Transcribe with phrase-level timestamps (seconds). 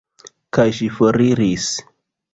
[0.57, 1.71] Kaj ŝi foriris.